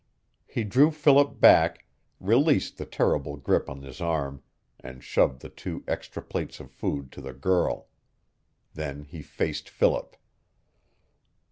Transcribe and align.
He 0.47 0.63
drew 0.63 0.89
Philip 0.89 1.39
back, 1.39 1.85
released 2.19 2.79
the 2.79 2.87
terrible 2.87 3.37
grip 3.37 3.69
on 3.69 3.83
his 3.83 4.01
arm, 4.01 4.41
and 4.79 5.03
shoved 5.03 5.41
the 5.43 5.49
two 5.49 5.83
extra 5.87 6.23
plates 6.23 6.59
of 6.59 6.71
food 6.71 7.11
to 7.11 7.21
the 7.21 7.33
girl. 7.33 7.87
Then 8.73 9.03
he 9.03 9.21
faced 9.21 9.69
Philip. 9.69 10.15